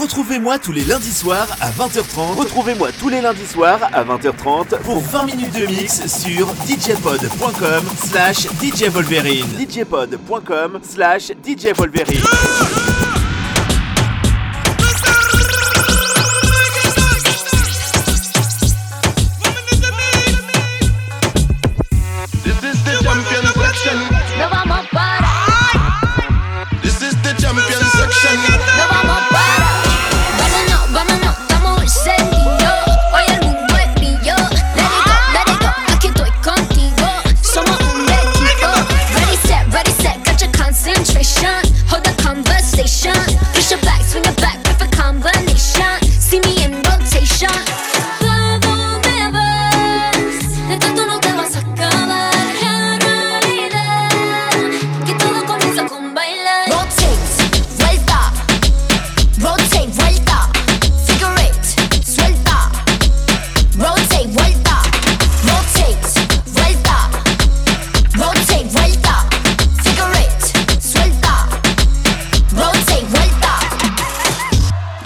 [0.00, 2.36] Retrouvez-moi tous les lundis soirs à 20h30.
[2.36, 8.46] Retrouvez-moi tous les lundis soirs à 20h30 pour 20 minutes de mix sur djpod.com slash
[8.62, 9.46] djvolverine.
[9.58, 12.95] djpod.com slash djvolverine.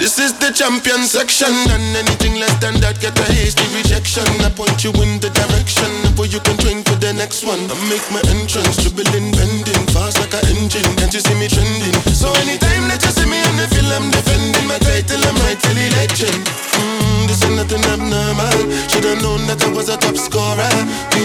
[0.00, 4.24] This is the champion section, and anything less than that get a hasty rejection.
[4.40, 7.68] I point you in the direction where you can drink for the next one.
[7.68, 10.88] I make my entrance, dribbling, bending, fast like an engine.
[10.96, 11.92] Can't you see me trending?
[12.16, 15.20] So anytime that you see me on the field, I'm defending my title.
[15.20, 16.48] I'm rightfully legend.
[16.48, 18.56] Mm, this ain't nothing abnormal.
[18.88, 20.72] Should've known that I was a top scorer.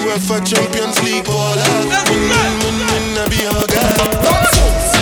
[0.04, 1.64] UEFA Champions League baller.
[2.12, 4.95] Win, win, win, win, I be your guy.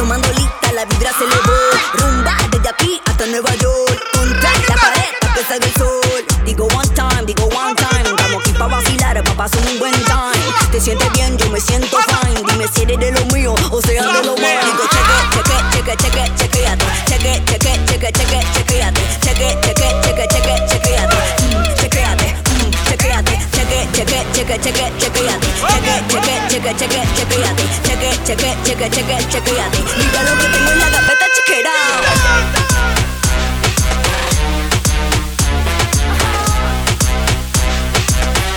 [0.00, 1.58] Tomando lista, la vibra se elevó.
[1.98, 4.00] Rumba desde aquí hasta Nueva York.
[4.14, 6.24] Contra la pared hasta que salga el sol.
[6.46, 8.08] Digo one time, digo one time.
[8.08, 10.40] Estamos aquí pa' vacilar, pa' pasar un buen time.
[10.72, 12.40] Te sientes bien, yo me siento fine.
[12.48, 14.60] Dime si eres de lo mío o sea de lo mío.
[14.64, 16.84] Digo cheque, cheque, cheque, cheque, chequeate.
[17.06, 19.00] Cheque, cheque, cheque, cheque, chequeate.
[19.20, 21.16] Cheque, cheque, cheque, cheque, chequeate.
[21.44, 23.36] Mm, Chequeate, mm, chequeate.
[23.54, 25.49] Cheque, cheque, cheque, cheque, chequeate.
[25.60, 27.64] Cheque, cheque, cheque, cheque, chequeate.
[27.84, 29.78] Cheque, cheque, cheque, cheque, chequeate.
[29.98, 32.60] Mira lo que tengo en la gaveta, out.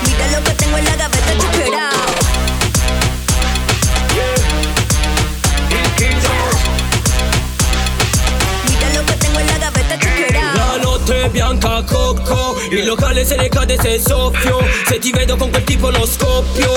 [0.05, 1.43] Mira lo que tengo en la gaveta, out.
[8.69, 10.01] Mira lo que tengo en la gaveta, out.
[10.55, 15.51] La notte bianca cocco Il locale se ne cade se soffio Se ti vedo con
[15.51, 16.72] quel tipo lo scoppio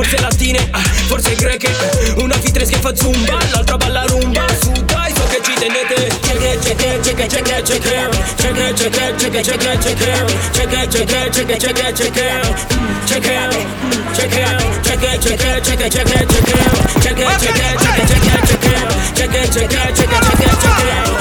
[0.00, 0.70] forse latine,
[1.08, 1.70] forse greche
[2.16, 6.10] Una fitresca che fa zumba, l'altra balla rumba Su dai, so che ci tenete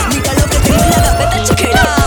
[0.09, 1.98] Mira lo que tengo en la gaveta, check it out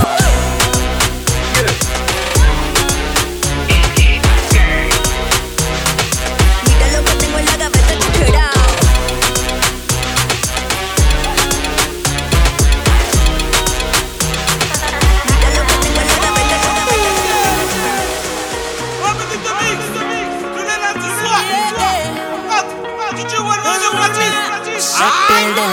[25.29, 25.72] prende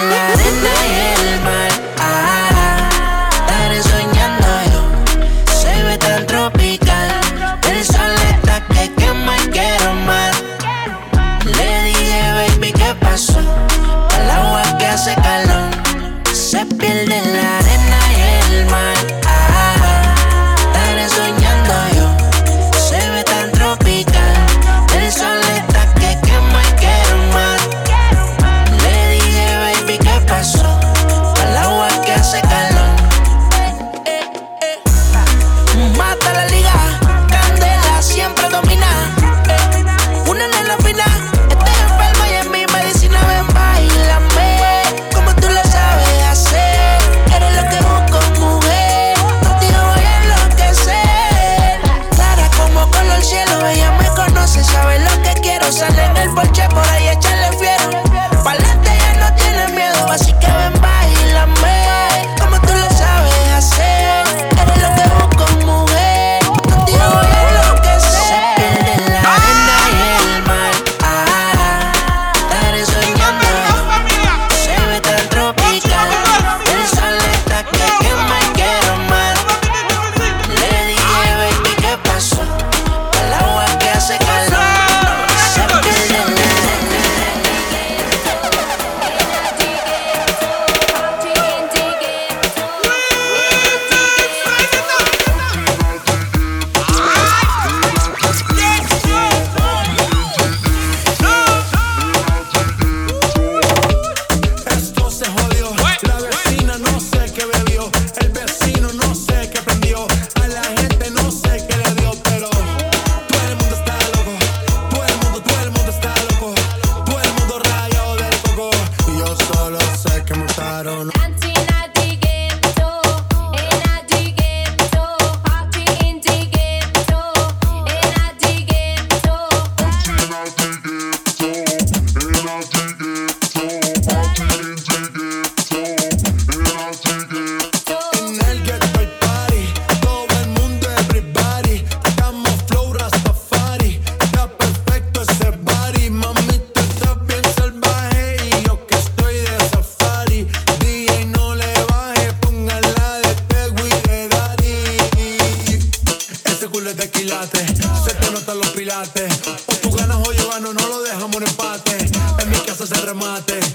[158.99, 159.41] pilates.
[159.67, 161.97] O tú ganas o yo gano, no lo dejamos en empate.
[162.39, 163.68] En mi casa se remate.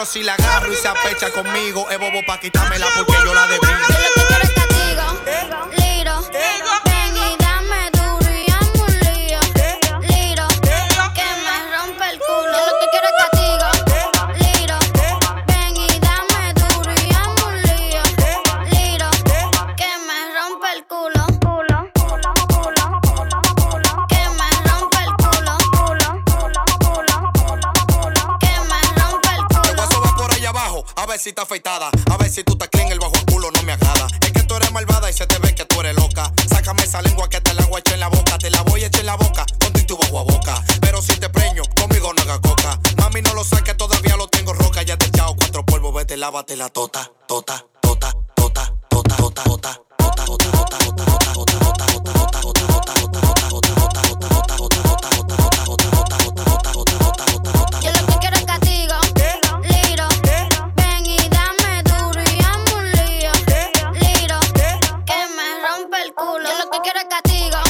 [0.00, 3.46] Pero si la agarro y se apecha conmigo, es bobo pa' quitármela porque yo la
[3.48, 3.66] debí.
[3.66, 6.69] Yo lo que quiero es castigo, Liro.
[31.10, 31.90] Ver si está afeitada.
[32.08, 34.06] A ver si tú te clean el bajo el culo, no me agrada.
[34.20, 36.32] Es que tú eres malvada y se te ve que tú eres loca.
[36.48, 38.38] Sácame esa lengua que te la voy a echar en la boca.
[38.38, 40.62] Te la voy a echar en la boca, con tu bajo a boca.
[40.80, 42.78] Pero si te preño, conmigo no haga coca.
[42.98, 44.82] Mami, no lo saques, todavía lo tengo roca.
[44.82, 49.80] Ya te echado cuatro polvos, vete, lávate la tota, tota, tota, tota, tota, tota, tota.
[49.98, 51.79] tota, tota, tota, tota, tota, tota, tota, tota, tota, tota,
[67.30, 67.69] contigo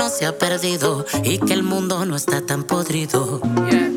[0.00, 3.38] no se ha perdido y que el mundo no está tan podrido.
[3.70, 3.90] Yeah.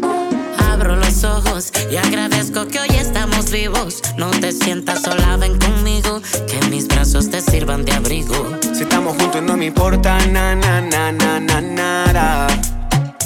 [0.73, 4.01] Abro los ojos y agradezco que hoy estamos vivos.
[4.17, 8.35] No te sientas sola, ven conmigo, que mis brazos te sirvan de abrigo.
[8.73, 12.47] Si estamos juntos no me importa na na na na na nada.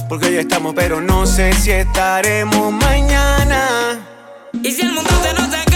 [0.08, 4.06] Porque hoy estamos, pero no sé si estaremos mañana.
[4.62, 5.67] Y si el mundo se nos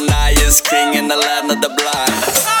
[0.00, 2.57] and I is king in the land of the blind.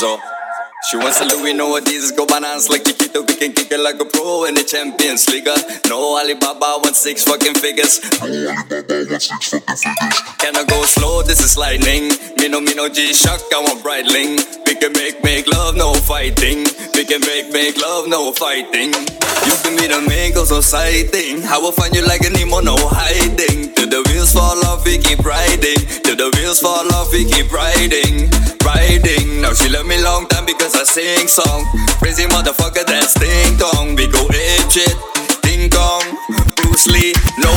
[0.00, 1.52] She wants a Louis
[1.92, 2.10] is.
[2.12, 3.20] go bananas like Chiquito.
[3.20, 5.44] We can kick it like a pro in the Champions League.
[5.88, 8.00] No Alibaba, want six fucking figures.
[8.16, 10.22] One six fucking figures.
[10.40, 11.20] Can I go slow?
[11.20, 12.08] This is lightning.
[12.38, 14.40] Me no, me no G shock, I want brightling.
[14.64, 16.64] We can make, make love, no fighting.
[16.96, 18.96] We can make, make love, no fighting.
[18.96, 21.44] You can be the main cause of sighting.
[21.44, 23.74] I will find you like a emo, no hiding.
[23.76, 25.76] Till the wheels fall off, we keep riding.
[26.08, 28.32] Till the wheels fall off, we keep riding
[28.74, 29.40] riding.
[29.42, 31.66] Now she love me long time because I sing song.
[31.98, 33.96] Crazy motherfucker that ding tongue.
[33.96, 34.96] We go ape shit,
[35.42, 36.04] ding dong.
[36.56, 37.50] Bruce Lee, no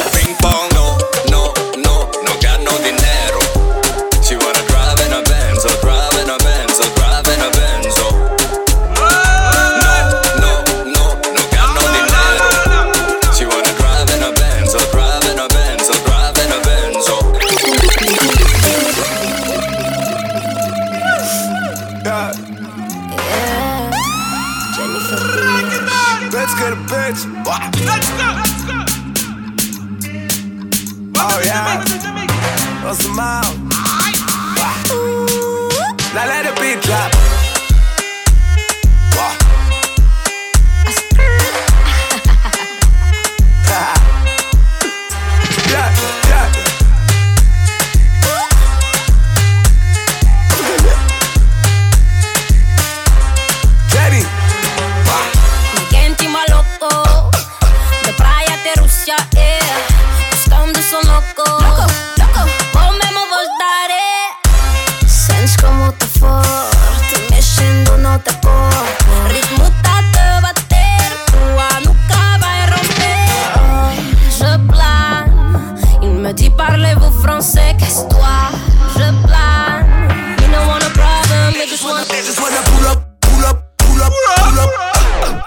[81.84, 84.72] just wanna, they just wanna pull up, pull up, pull up, pull up.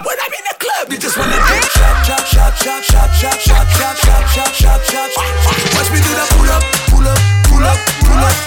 [0.05, 1.65] When I'm in the club, they just wanna dip.
[1.73, 5.09] Chop, chop, chop, chop, chop, chop, chop, chop, chop, chop, chop, chop.
[5.73, 6.61] Watch me do the pull up,
[6.93, 7.17] pull up,
[7.49, 8.37] pull up, pull up.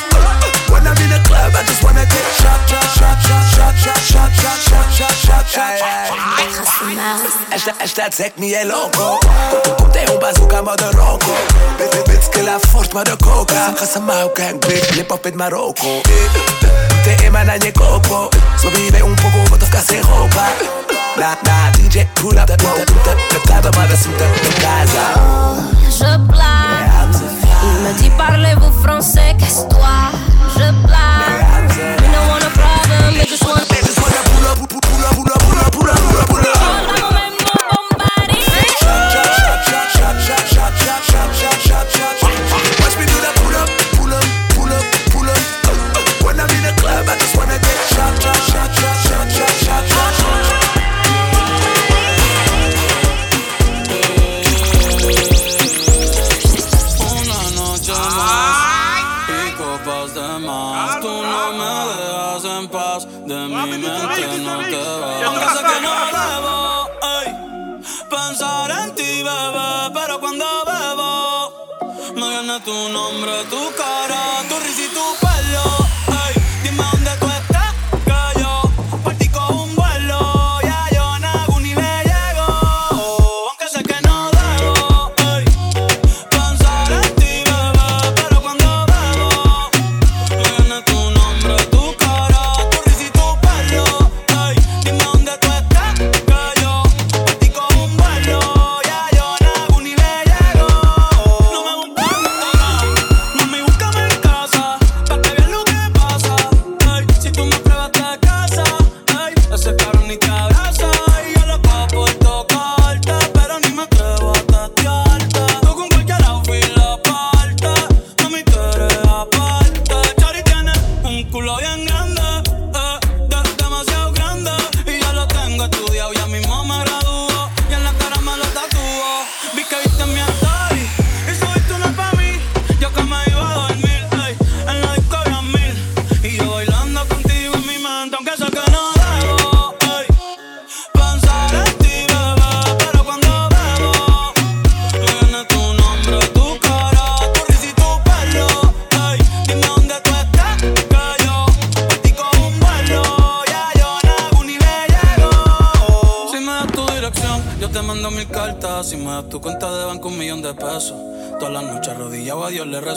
[0.71, 2.27] When I'm in the club, I just wanna dip.
[2.39, 5.91] Chop, chop, chop, chop, chop, chop, chop, chop, chop, chop, chop, chop.
[7.51, 9.19] Hashtag, hashtag, take me a loco.
[9.91, 11.35] Te un bazooka, mother roco.
[11.75, 13.75] Bitch, bitch, kill a force, mother coca.
[13.75, 16.03] Casa mau gang, big, lip up in Morocco.
[17.03, 20.47] Te emana je coco So vive un poco wat of casi ropa
[21.17, 24.50] Na na DJ pull up dat de de club maar de suite de casa
[62.91, 65.23] paz, de mi mente no te vas.
[65.27, 66.57] Aunque sé que no debo
[67.19, 67.29] ey,
[68.11, 71.11] pensar en ti, bebé, pero cuando bebo
[72.15, 75.07] me viene tu nombre, tu cara, tu risa y tu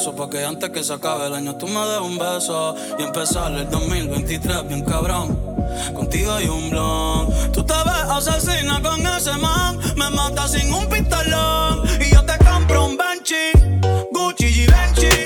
[0.04, 3.04] pesos para que antes que se acabe el año tú me des un beso y
[3.04, 5.40] empezar el 2023 bien cabrón.
[5.94, 7.30] Contigo hay un blon.
[7.54, 9.80] Tú te ves asesina con ese man.
[9.96, 11.84] Me mata sin un pistolón.
[12.02, 13.52] Y yo te compro un Benchi,
[14.12, 15.23] Gucci y Benchi.